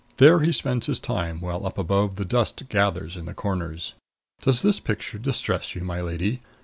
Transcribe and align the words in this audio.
There 0.17 0.39
he 0.39 0.51
spends 0.51 0.87
his 0.87 0.97
time, 0.97 1.41
while 1.41 1.63
up 1.63 1.77
above 1.77 2.15
the 2.15 2.25
dust 2.25 2.67
gathers 2.69 3.15
in 3.15 3.25
the 3.25 3.35
corners 3.35 3.93
Does 4.41 4.63
this 4.63 4.79
picture 4.79 5.19
distress 5.19 5.75
you, 5.75 5.81
my 5.83 6.01
lady? 6.01 6.41